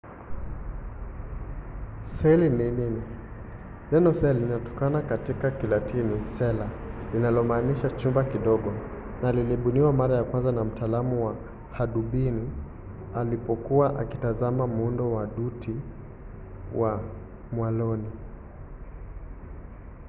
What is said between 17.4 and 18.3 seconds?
mwaloni